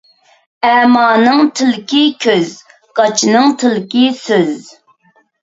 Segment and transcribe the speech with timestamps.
[0.69, 2.49] ئەمانىڭ تىلىكى كۆز،
[3.01, 4.51] گاچىنىڭ تىلىكى سۆز.